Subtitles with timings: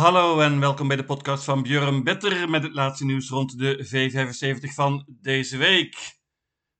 [0.00, 3.86] Hallo en welkom bij de podcast van Björn Better met het laatste nieuws rond de
[3.86, 6.18] V75 van deze week.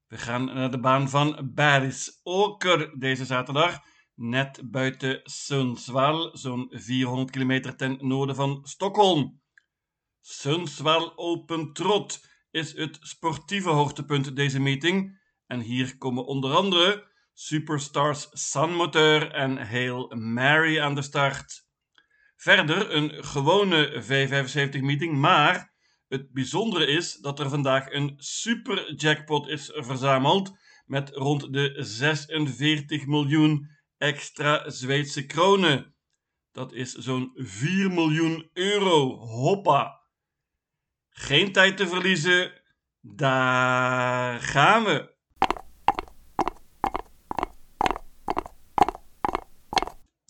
[0.07, 3.79] We gaan naar de baan van Baris Oker deze zaterdag,
[4.15, 9.41] net buiten Sundsvall, zo'n 400 kilometer ten noorden van Stockholm.
[10.21, 18.29] Sundsvall Open Trot is het sportieve hoogtepunt deze meeting en hier komen onder andere Superstars
[18.31, 21.69] Sunmotor en Hail Mary aan de start.
[22.41, 25.73] Verder een gewone V75-meeting, maar
[26.09, 33.07] het bijzondere is dat er vandaag een super jackpot is verzameld met rond de 46
[33.07, 35.95] miljoen extra Zweedse kronen.
[36.53, 39.17] Dat is zo'n 4 miljoen euro.
[39.19, 40.01] Hoppa!
[41.09, 42.63] Geen tijd te verliezen.
[43.01, 45.15] Daar gaan we.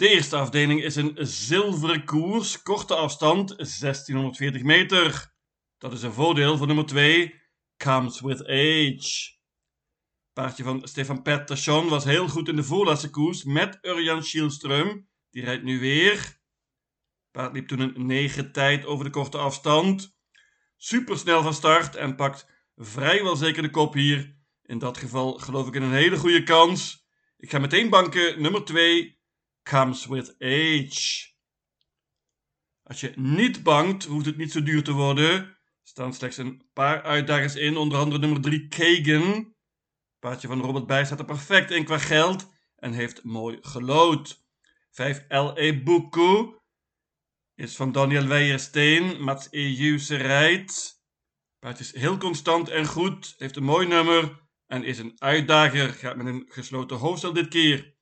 [0.01, 5.35] De eerste afdeling is een zilveren koers, korte afstand 1640 meter.
[5.79, 7.41] Dat is een voordeel voor nummer 2,
[7.77, 9.39] Comes With Age.
[10.33, 15.07] Paardje van Stefan Pettersson was heel goed in de voorlaatste koers met Urjan Schielström.
[15.31, 16.41] Die rijdt nu weer.
[17.31, 20.17] Paard liep toen een 9 tijd over de korte afstand.
[20.77, 22.47] Supersnel van start en pakt
[22.77, 24.37] vrijwel zeker de kop hier.
[24.63, 27.07] In dat geval geloof ik in een hele goede kans.
[27.37, 29.20] Ik ga meteen banken nummer 2,
[29.63, 31.29] comes with age.
[32.83, 35.31] Als je niet bangt, hoeft het niet zo duur te worden.
[35.31, 39.55] Er staan slechts een paar uitdagers in, onder andere nummer 3 Kagan.
[40.19, 44.45] Paardje van Robert Bij staat er perfect in qua geld en heeft mooi gelood.
[44.91, 45.83] 5 L.E.
[45.83, 46.55] Buku
[47.55, 49.23] is van Daniel Weijersteen.
[49.23, 49.97] Mats E.
[50.09, 51.03] rijdt.
[51.59, 55.93] Paardje is heel constant en goed, heeft een mooi nummer en is een uitdager.
[55.93, 57.99] Gaat met een gesloten hoofdstel dit keer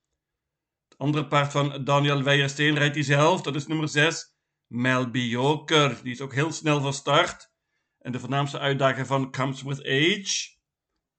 [0.98, 3.42] andere paard van Daniel Weijersteen rijdt hij zelf.
[3.42, 4.34] Dat is nummer 6,
[4.66, 6.00] Melbioker.
[6.02, 7.50] Die is ook heel snel van start.
[7.98, 10.56] En de voornaamste uitdager van Comes With Age.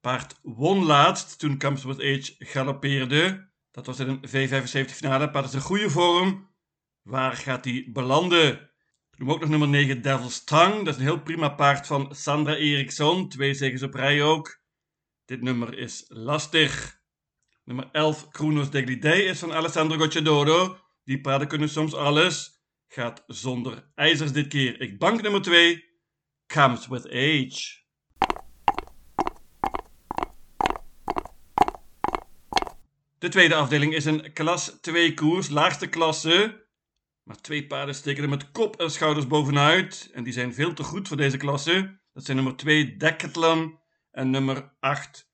[0.02, 3.52] Paard won laatst toen Comes With Age galoppeerde.
[3.72, 5.30] Dat was in een V75 finale.
[5.30, 6.50] Paard is in goede vorm.
[7.02, 8.52] Waar gaat hij belanden?
[9.12, 10.84] Ik noem ook nog nummer 9, Devil's Tongue.
[10.84, 13.30] Dat is een heel prima paard van Sandra Eriksson.
[13.30, 14.62] Twee zegens op rij ook.
[15.26, 16.99] Dit nummer is lastig.
[17.70, 20.78] Nummer 11, Kronos Deglidei, is van Alessandro Gocciadoro.
[21.04, 22.62] Die paarden kunnen soms alles.
[22.88, 24.82] Gaat zonder ijzers dit keer.
[24.82, 25.86] Ik bank nummer 2,
[26.48, 27.78] Comes with Age.
[33.18, 36.66] De tweede afdeling is een klas 2 koers, laagste klasse.
[37.24, 40.10] Maar twee paarden steken er met kop en schouders bovenuit.
[40.14, 42.00] En die zijn veel te goed voor deze klasse.
[42.14, 43.80] Dat zijn nummer 2 Decathlon
[44.12, 45.32] en nummer 8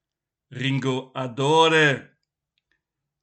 [0.48, 2.15] Ringo Adore.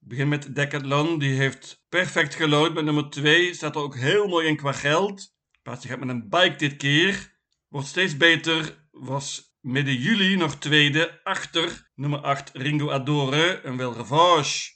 [0.03, 3.53] Ik begin met Decathlon, die heeft perfect gelood met nummer 2.
[3.53, 5.35] Staat er ook heel mooi in qua geld.
[5.61, 7.33] Paardje gaat met een bike dit keer.
[7.67, 8.87] Wordt steeds beter.
[8.91, 14.71] Was midden juli nog tweede achter nummer 8 Ringo Adore en wel revanche.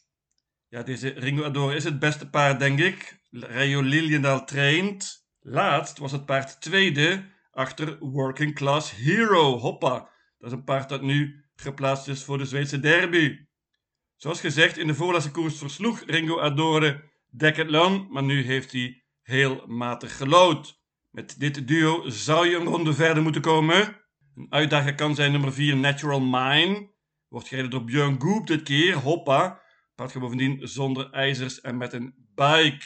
[0.67, 3.21] Ja, deze Ringo Adore is het beste paard, denk ik.
[3.31, 5.27] Rayo Liliendaal traint.
[5.39, 9.57] Laatst was het paard tweede achter Working Class Hero.
[9.57, 10.09] Hoppa.
[10.37, 13.46] Dat is een paard dat nu geplaatst is voor de Zweedse derby.
[14.17, 19.63] Zoals gezegd, in de voorlaatste koers versloeg Ringo Adore Decathlon, maar nu heeft hij heel
[19.67, 20.81] matig gelood.
[21.09, 24.01] Met dit duo zou je een ronde verder moeten komen.
[24.35, 26.89] Een uitdager kan zijn nummer 4 Natural Mine.
[27.27, 29.61] Wordt gereden door Björn Goop dit keer, hoppa.
[29.95, 32.85] Paard bovendien zonder ijzers en met een bike.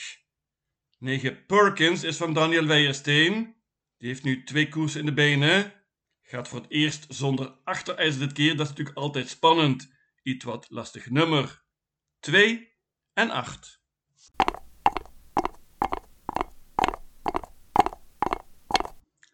[0.99, 3.55] 9 Perkins is van Daniel Weijersteen.
[3.97, 5.73] Die heeft nu twee koersen in de benen.
[6.21, 8.55] Gaat voor het eerst zonder achterijzer dit keer.
[8.55, 11.63] Dat is natuurlijk altijd spannend iets wat lastig nummer
[12.19, 12.73] 2
[13.13, 13.81] en 8.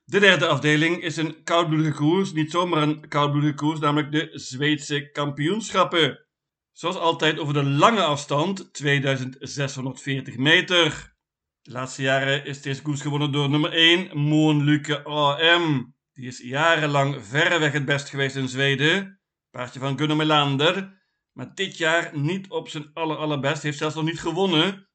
[0.10, 5.12] De derde afdeling is een koudbloedige koers, niet zomaar een koudbloedige koers, namelijk de Zweedse
[5.12, 6.26] kampioenschappen.
[6.72, 11.16] Zoals altijd over de lange afstand, 2640 meter.
[11.62, 15.96] De laatste jaren is deze koers gewonnen door nummer 1, Moonluke AM.
[16.14, 19.20] Die is jarenlang verreweg het best geweest in Zweden.
[19.52, 21.02] Paardje van Gunnar Melander.
[21.32, 23.64] Maar dit jaar niet op zijn aller allerbest.
[23.64, 24.88] Heeft zelfs nog niet gewonnen.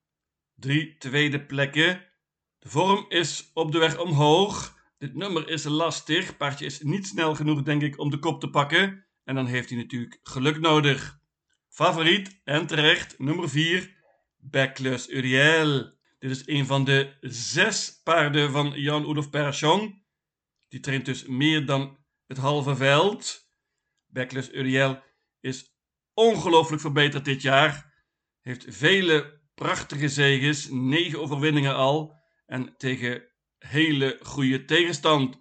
[0.54, 2.04] Drie tweede plekken.
[2.58, 4.81] De vorm is op de weg omhoog.
[4.99, 6.37] Dit nummer is lastig.
[6.37, 9.06] Paardje is niet snel genoeg, denk ik, om de kop te pakken.
[9.25, 11.20] En dan heeft hij natuurlijk geluk nodig.
[11.69, 13.96] Favoriet en terecht, nummer 4,
[14.37, 15.93] Backless Uriel.
[16.19, 20.02] Dit is een van de zes paarden van Jan-Oelof Persson.
[20.69, 23.41] Die traint dus meer dan het halve veld.
[24.12, 25.02] Backless Uriel
[25.40, 25.76] is
[26.14, 27.92] ongelooflijk verbeterd dit jaar.
[28.40, 32.20] Heeft vele prachtige zegens, negen overwinningen al.
[32.46, 33.22] en tegen
[33.58, 35.40] hele goede tegenstand.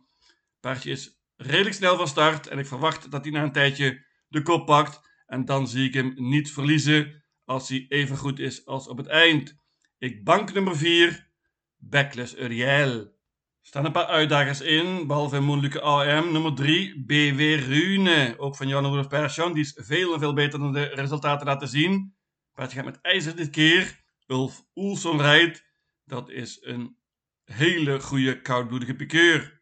[0.59, 4.41] Paardje is redelijk snel van start en ik verwacht dat hij na een tijdje de
[4.41, 5.09] kop pakt.
[5.25, 9.07] En dan zie ik hem niet verliezen als hij even goed is als op het
[9.07, 9.59] eind.
[9.97, 11.31] Ik bank nummer 4,
[11.77, 13.19] Backless Uriel.
[13.61, 16.31] Er staan een paar uitdagers in, behalve Moonlijke AM.
[16.31, 19.53] Nummer 3, BW Rune, ook van Jan Rudolf Persson.
[19.53, 22.15] Die is veel en veel beter dan de resultaten laten zien.
[22.53, 24.03] Paardje gaat met ijzer dit keer.
[24.27, 25.65] Ulf Oelson rijdt.
[26.05, 26.97] Dat is een
[27.43, 29.61] hele goede koudbloedige pikeur.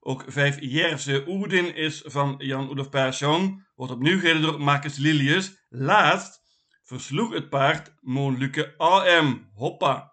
[0.00, 3.66] Ook 5 Jerse Oedin is van Jan Oedof Persson.
[3.74, 5.66] Wordt opnieuw gereden door Marcus Lilius.
[5.68, 6.40] Laatst
[6.82, 9.50] versloeg het paard Moonluke AM.
[9.54, 10.12] Hoppa.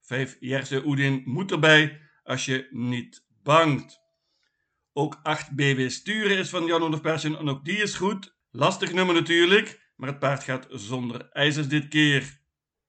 [0.00, 4.00] 5 Jerse Oedin moet erbij als je niet bangt.
[4.92, 8.36] Ook 8 BW Sturen is van Jan Oedof Persson en ook die is goed.
[8.50, 12.40] Lastig nummer natuurlijk, maar het paard gaat zonder ijzers dit keer.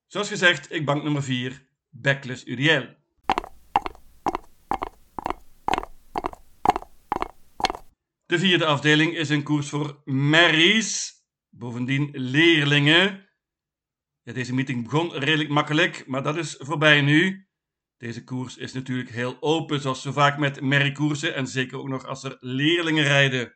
[0.07, 2.95] Zoals gezegd, ik bank nummer 4, Backless Uriel.
[8.25, 11.13] De vierde afdeling is een koers voor merries,
[11.50, 13.29] bovendien leerlingen.
[14.24, 17.47] Ja, deze meeting begon redelijk makkelijk, maar dat is voorbij nu.
[18.03, 22.05] Deze koers is natuurlijk heel open, zoals zo vaak met merriekoersen en zeker ook nog
[22.05, 23.55] als er leerlingen rijden.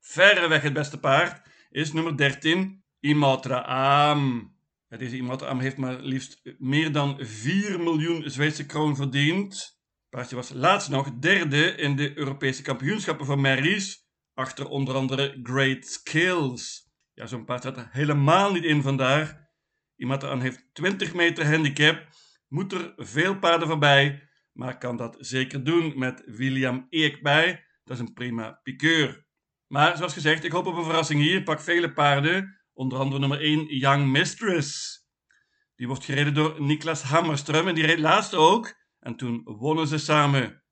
[0.00, 3.58] Verreweg het beste paard is nummer 13, Imatra
[4.00, 4.54] Am.
[4.88, 9.80] Deze Imatra Am heeft maar liefst meer dan 4 miljoen Zweedse kroon verdiend.
[10.08, 15.86] Paardje was laatst nog derde in de Europese kampioenschappen van Merries, achter onder andere Great
[15.86, 16.92] Skills.
[17.12, 19.50] Ja, zo'n paard staat er helemaal niet in vandaar.
[19.96, 22.06] Iemand aan heeft 20 meter handicap,
[22.48, 27.64] moet er veel paarden voorbij, maar kan dat zeker doen met William Eek bij.
[27.84, 29.26] Dat is een prima piqueur.
[29.66, 31.42] Maar zoals gezegd, ik hoop op een verrassing hier.
[31.42, 34.98] Pak vele paarden, onder andere nummer 1 Young Mistress.
[35.74, 39.98] Die wordt gereden door Niklas Hammerström en die reed laatst ook en toen wonnen ze
[39.98, 40.62] samen.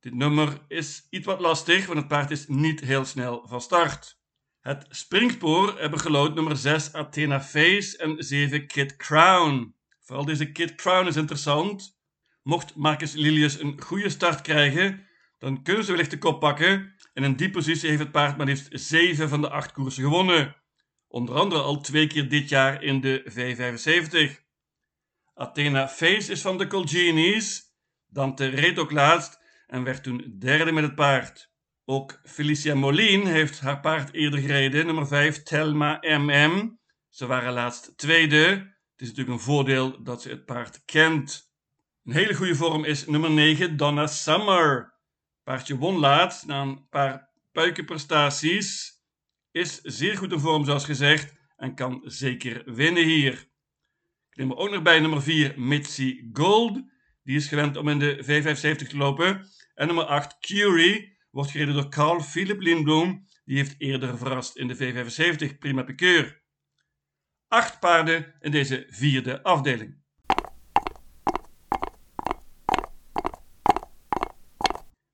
[0.00, 4.18] Dit nummer is iets wat lastig, want het paard is niet heel snel van start.
[4.60, 9.74] Het springspoor hebben gelood nummer 6 Athena Face en 7 Kid Crown.
[10.08, 11.98] Vooral deze Kid Crown is interessant.
[12.42, 15.06] Mocht Marcus Lilius een goede start krijgen,
[15.38, 16.94] dan kunnen ze wellicht de kop pakken.
[17.12, 20.56] En in die positie heeft het paard maar liefst 7 van de 8 koersen gewonnen.
[21.08, 24.44] Onder andere al twee keer dit jaar in de V75.
[25.34, 27.62] Athena Face is van de Colgenies.
[28.06, 31.50] Dante reed ook laatst en werd toen derde met het paard.
[31.84, 36.78] Ook Felicia Molin heeft haar paard eerder gereden, nummer 5 Telma MM.
[37.08, 38.76] Ze waren laatst tweede.
[38.98, 41.52] Het is natuurlijk een voordeel dat ze het paard kent.
[42.04, 44.94] Een hele goede vorm is nummer 9 Donna Summer.
[45.42, 49.00] Paardje won laatst na een paar puikenprestaties.
[49.50, 53.32] Is zeer goed in vorm zoals gezegd en kan zeker winnen hier.
[54.30, 56.82] Ik neem er ook nog bij nummer 4 Mitzi Gold.
[57.22, 59.46] Die is gewend om in de V75 te lopen.
[59.74, 63.26] En nummer 8, Curie, wordt gereden door Carl Philip Lindblom.
[63.44, 66.37] Die heeft eerder verrast in de V75 Prima Piqueur.
[67.48, 69.96] Acht paarden in deze vierde afdeling.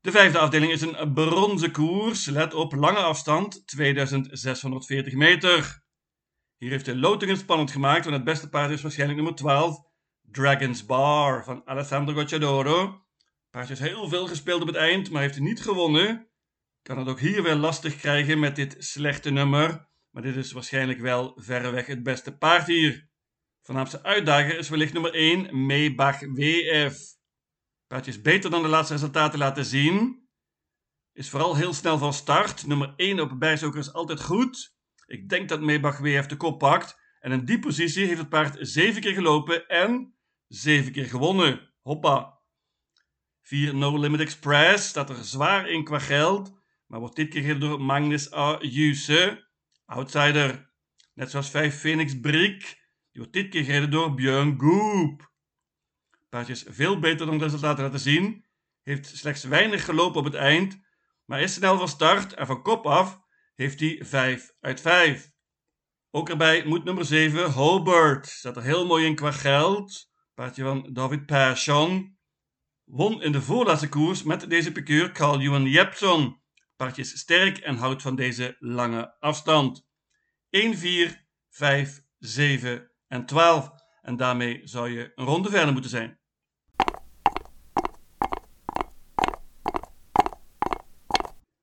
[0.01, 2.27] De vijfde afdeling is een bronzen koers.
[2.27, 5.83] Let op, lange afstand, 2640 meter.
[6.57, 9.83] Hier heeft de loting spannend gemaakt, want het beste paard is waarschijnlijk nummer 12,
[10.23, 13.07] Dragon's Bar van Alessandro Gocciadoro.
[13.51, 16.29] Paardje is heel veel gespeeld op het eind, maar heeft niet gewonnen.
[16.83, 19.93] Kan het ook hier wel lastig krijgen met dit slechte nummer.
[20.15, 23.09] Maar dit is waarschijnlijk wel verreweg het beste paard hier.
[23.63, 26.97] Voornaamste uitdager is wellicht nummer 1, Maybach WF.
[27.87, 30.29] Paardje is beter dan de laatste resultaten laten zien.
[31.13, 32.67] Is vooral heel snel van start.
[32.67, 34.75] Nummer 1 op bijzoker is altijd goed.
[35.07, 36.99] Ik denk dat Maybach WF de kop pakt.
[37.21, 40.15] En in die positie heeft het paard 7 keer gelopen en
[40.49, 41.73] Zeven keer gewonnen.
[41.83, 42.39] Hoppa.
[43.43, 44.89] 4 No Limit Express.
[44.89, 46.53] Staat er zwaar in qua geld.
[46.87, 48.59] Maar wordt dit keer door Magnus A.
[48.61, 49.44] Juse.
[49.87, 50.73] Outsider.
[51.15, 52.61] Net zoals 5 Phoenix Brick.
[53.11, 55.33] Die wordt dit keer gereden door Björn Goop.
[56.29, 58.45] Paardje is veel beter dan de resultaten laten zien.
[58.83, 60.83] Heeft slechts weinig gelopen op het eind.
[61.25, 63.23] Maar is snel van start en van kop af
[63.55, 65.33] heeft hij 5 uit 5.
[66.11, 68.27] Ook erbij moet nummer 7 Hobart.
[68.27, 70.11] Staat er heel mooi in qua geld.
[70.35, 72.19] Paardje van David Persson.
[72.85, 76.43] Won in de voorlaatste koers met deze piqueur Carl Johan Jepson.
[76.93, 79.87] Is sterk en houdt van deze lange afstand.
[80.51, 83.71] 1, 4, 5, 7 en 12.
[84.03, 86.19] En daarmee zou je een ronde verder moeten zijn.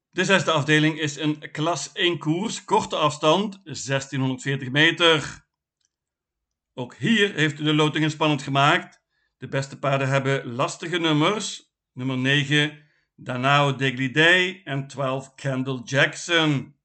[0.09, 5.45] De zesde afdeling is een klas 1 koers, korte afstand, 1640 meter.
[6.73, 9.01] Ook hier heeft de loting spannend gemaakt.
[9.37, 11.73] De beste paarden hebben lastige nummers.
[11.93, 12.90] Nummer 9
[13.23, 16.75] Danao Deglidé en 12 Kendall Jackson.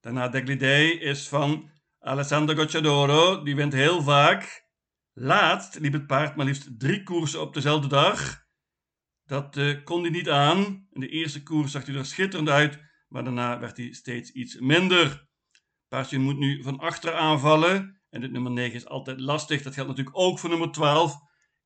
[0.00, 4.66] Daarna Deglidé is van Alessandro Gocciadoro, die wint heel vaak.
[5.12, 8.46] Laatst liep het paard maar liefst drie koersen op dezelfde dag.
[9.24, 10.86] Dat uh, kon hij niet aan.
[10.90, 14.58] In de eerste koers zag hij er schitterend uit, maar daarna werd hij steeds iets
[14.58, 15.28] minder.
[15.88, 18.02] Paardje moet nu van achter aanvallen.
[18.10, 19.62] En dit nummer 9 is altijd lastig.
[19.62, 21.16] Dat geldt natuurlijk ook voor nummer 12,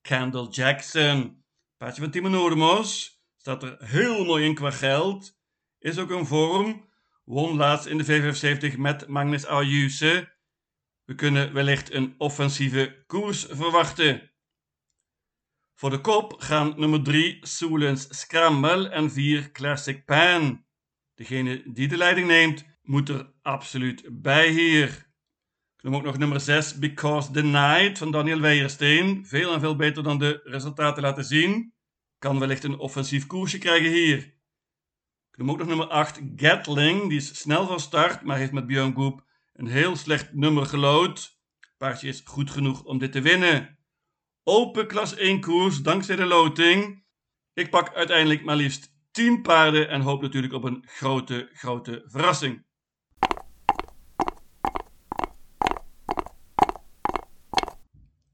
[0.00, 1.44] Kendall Jackson.
[1.76, 2.82] Paardje van Timo.
[3.46, 5.38] Staat er heel mooi in qua geld.
[5.78, 6.90] Is ook een vorm.
[7.24, 10.36] Won laatst in de V75 met Magnus Ayuse.
[11.04, 14.32] We kunnen wellicht een offensieve koers verwachten.
[15.74, 20.64] Voor de kop gaan nummer 3 Soelens Scramble en 4 Classic Pan.
[21.14, 24.88] Degene die de leiding neemt, moet er absoluut bij hier.
[25.76, 29.26] Ik noem ook nog nummer 6 Because the Night van Daniel Weijersteen.
[29.26, 31.74] Veel en veel beter dan de resultaten laten zien.
[32.18, 34.35] Kan wellicht een offensief koersje krijgen hier.
[35.32, 37.08] Noem ook nog nummer 8 Gatling.
[37.08, 41.38] Die is snel van start, maar heeft met Björn Goep een heel slecht nummer gelood.
[41.76, 43.78] Paardje is goed genoeg om dit te winnen.
[44.44, 47.04] Open klas 1 koers dankzij de loting.
[47.54, 52.65] Ik pak uiteindelijk maar liefst 10 paarden en hoop natuurlijk op een grote, grote verrassing.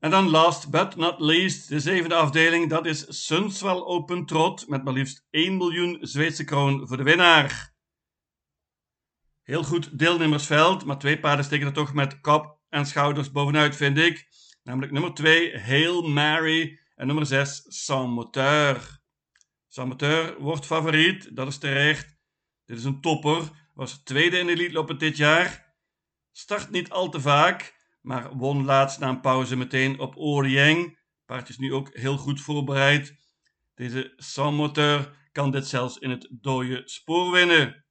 [0.02, 4.84] En dan last but not least, de zevende afdeling, dat is Sundsvall Open Trot met
[4.84, 7.74] maar liefst 1 miljoen Zweedse kroon voor de winnaar.
[9.42, 13.98] Heel goed deelnemersveld, maar twee paarden steken er toch met kop en schouders bovenuit, vind
[13.98, 14.28] ik.
[14.62, 19.00] Namelijk nummer 2, Hail Mary en nummer 6, Sans Moteur.
[19.68, 22.16] Sans Moteur wordt favoriet, dat is terecht.
[22.64, 23.42] Dit is een topper,
[23.74, 25.74] was tweede in de Elite lopen dit jaar.
[26.32, 30.98] Start niet al te vaak, maar won laatst na een pauze meteen op Orieng.
[31.24, 33.14] Paard is nu ook heel goed voorbereid.
[33.74, 34.78] Deze Sans
[35.32, 37.84] kan dit zelfs in het dode spoor winnen.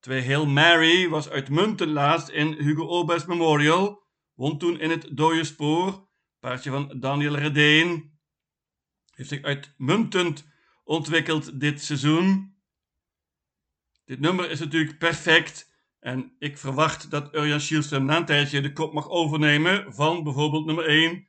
[0.00, 4.06] Twee Hail Mary was uitmuntend laatst in Hugo Obers Memorial.
[4.34, 6.08] Won toen in het dode spoor.
[6.38, 8.18] Paardje van Daniel Redeen.
[9.14, 10.46] Heeft zich uitmuntend
[10.84, 12.56] ontwikkeld dit seizoen.
[14.04, 15.71] Dit nummer is natuurlijk perfect
[16.02, 20.66] en ik verwacht dat Urjan Schielström na een tijdje de kop mag overnemen van bijvoorbeeld
[20.66, 21.28] nummer 1,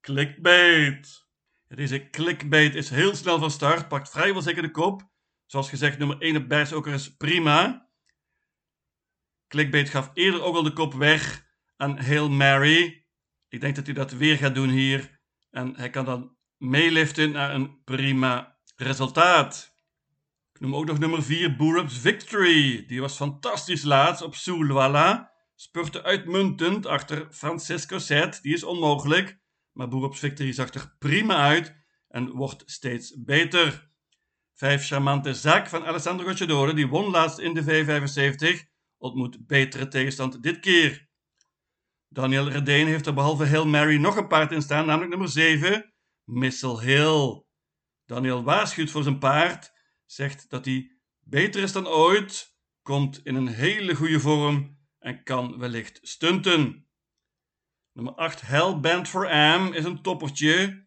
[0.00, 1.26] Clickbait.
[1.68, 5.10] Deze Clickbait is heel snel van start, pakt vrijwel zeker de kop.
[5.46, 7.88] Zoals gezegd, nummer 1 op Bergsoker is prima.
[9.48, 11.46] Clickbait gaf eerder ook al de kop weg
[11.76, 13.06] aan Hail Mary.
[13.48, 15.20] Ik denk dat hij dat weer gaat doen hier.
[15.50, 19.73] En hij kan dan meeliften naar een prima resultaat.
[20.64, 22.86] Noem ook nog nummer 4, Boerup's Victory.
[22.86, 25.32] Die was fantastisch laatst op Soulwalla.
[25.54, 28.42] Spurte uitmuntend achter Francisco Zet.
[28.42, 29.38] Die is onmogelijk.
[29.72, 31.74] Maar Boerup's Victory zag er prima uit
[32.08, 33.90] en wordt steeds beter.
[34.54, 36.74] Vijf charmante zaak van Alessandro Gocciadoro.
[36.74, 38.68] Die won laatst in de V75.
[38.98, 41.08] Ontmoet betere tegenstand dit keer.
[42.08, 45.94] Daniel Redeen heeft er behalve Hill Mary nog een paard in staan, namelijk nummer 7,
[46.24, 47.44] Missile Hill.
[48.04, 49.73] Daniel waarschuwt voor zijn paard
[50.14, 50.90] zegt dat hij
[51.20, 56.88] beter is dan ooit, komt in een hele goede vorm en kan wellicht stunten.
[57.92, 60.86] Nummer 8, Hellbent for Am, is een toppertje.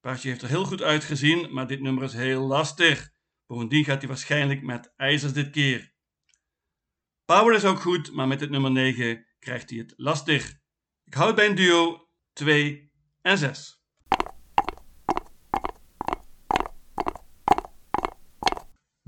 [0.00, 3.10] Paardje heeft er heel goed uitgezien, maar dit nummer is heel lastig.
[3.46, 5.92] Bovendien gaat hij waarschijnlijk met ijzers dit keer.
[7.24, 10.54] Power is ook goed, maar met dit nummer 9 krijgt hij het lastig.
[11.04, 12.92] Ik houd bij een duo 2
[13.22, 13.77] en 6.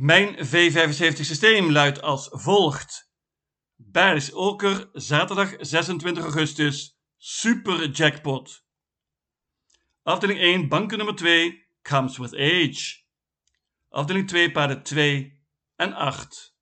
[0.00, 3.12] Mijn V75 systeem luidt als volgt.
[3.76, 8.64] Baris Oker, zaterdag 26 augustus, super jackpot.
[10.02, 12.98] Afdeling 1, banken nummer 2, comes with age.
[13.88, 15.42] Afdeling 2, paarden 2
[15.76, 16.56] en 8.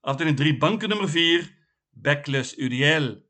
[0.00, 1.56] Afdeling 3, banken nummer 4,
[1.90, 3.22] backless UDL.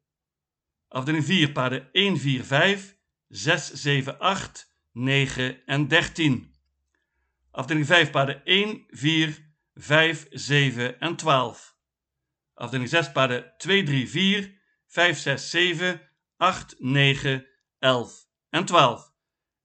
[0.88, 2.96] Afdeling 4, paarden 1, 4, 5,
[3.28, 6.53] 6, 7, 8, 9 en 13.
[7.54, 9.38] Afdeling 5 paarden 1, 4,
[9.74, 11.74] 5, 7 en 12.
[12.54, 14.50] Afdeling 6 paarden 2, 3, 4,
[14.86, 16.00] 5, 6, 7,
[16.36, 17.46] 8, 9,
[17.78, 19.12] 11 en 12.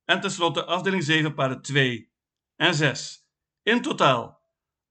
[0.06, 2.12] En tenslotte afdeling 7 paarden 2
[2.56, 3.28] en 6.
[3.64, 4.40] In totaal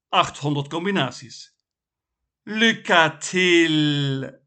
[0.09, 1.55] 800 combinaties.
[2.43, 4.38] Lucatil!